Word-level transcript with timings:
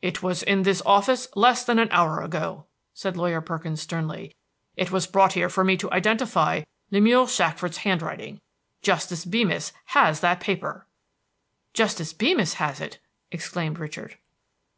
"It 0.00 0.22
was 0.22 0.42
in 0.42 0.62
this 0.62 0.80
office 0.86 1.28
less 1.36 1.62
than 1.62 1.76
one 1.76 1.90
hour 1.90 2.22
ago," 2.22 2.64
said 2.94 3.18
Lawyer 3.18 3.42
Perkins 3.42 3.82
sternly. 3.82 4.34
"It 4.76 4.90
was 4.90 5.06
brought 5.06 5.34
here 5.34 5.50
for 5.50 5.62
me 5.62 5.76
to 5.76 5.92
identify 5.92 6.62
Lemuel 6.90 7.26
Shackford's 7.26 7.76
handwriting. 7.76 8.40
Justice 8.80 9.26
Beemis 9.26 9.72
has 9.88 10.20
that 10.20 10.40
paper!" 10.40 10.86
"Justice 11.74 12.14
Beemis 12.14 12.54
has 12.54 12.80
it!" 12.80 12.98
exclaimed 13.30 13.78
Richard. 13.78 14.16